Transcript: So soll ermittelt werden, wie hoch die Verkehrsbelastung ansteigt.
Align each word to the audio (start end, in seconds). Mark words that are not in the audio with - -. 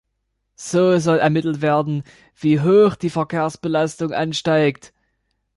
So 0.55 0.97
soll 0.97 1.19
ermittelt 1.19 1.61
werden, 1.61 2.01
wie 2.35 2.59
hoch 2.59 2.95
die 2.95 3.11
Verkehrsbelastung 3.11 4.13
ansteigt. 4.13 4.93